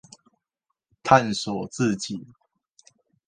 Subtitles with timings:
[1.03, 2.25] 探索自己